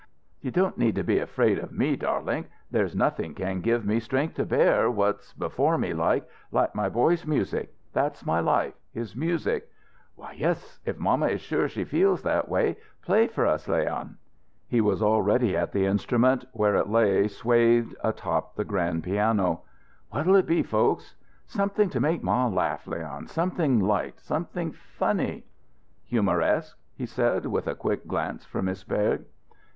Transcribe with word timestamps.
"You 0.39 0.49
don't 0.49 0.79
need 0.79 0.95
to 0.95 1.03
be 1.03 1.19
afraid 1.19 1.59
of 1.59 1.71
me, 1.71 1.95
darlink. 1.95 2.47
There's 2.71 2.95
nothing 2.95 3.35
can 3.35 3.61
give 3.61 3.85
me 3.85 3.99
strength 3.99 4.33
to 4.37 4.47
bear 4.47 4.89
what's 4.89 5.31
before 5.33 5.77
me 5.77 5.93
like 5.93 6.27
like 6.51 6.73
my 6.73 6.89
boy's 6.89 7.23
music. 7.27 7.71
That's 7.93 8.25
my 8.25 8.39
life, 8.39 8.73
his 8.91 9.15
music." 9.15 9.69
"Why, 10.15 10.31
yes; 10.31 10.79
if 10.85 10.97
mamma 10.97 11.27
is 11.27 11.39
sure 11.41 11.69
she 11.69 11.83
feels 11.83 12.23
that 12.23 12.49
way, 12.49 12.77
play 13.03 13.27
for 13.27 13.45
us, 13.45 13.67
Leon." 13.67 14.17
He 14.67 14.81
was 14.81 15.03
already 15.03 15.55
at 15.55 15.71
the 15.71 15.85
instrument, 15.85 16.45
where 16.51 16.73
it 16.77 16.89
lay 16.89 17.27
swathed, 17.27 17.95
atop 18.03 18.55
the 18.55 18.65
grand 18.65 19.03
piano. 19.03 19.61
"What'll 20.09 20.35
it 20.35 20.47
be, 20.47 20.63
folks?" 20.63 21.15
"Something 21.45 21.91
to 21.91 21.99
make 21.99 22.23
ma 22.23 22.47
laugh, 22.47 22.87
Leon 22.87 23.27
something 23.27 23.79
light, 23.79 24.19
something 24.19 24.71
funny." 24.71 25.43
"'Humoresque'?" 26.05 26.75
he 26.95 27.05
said, 27.05 27.45
with 27.45 27.67
a 27.67 27.75
quick 27.75 28.07
glance 28.07 28.43
for 28.45 28.63
Miss 28.63 28.83
Berg. 28.83 29.25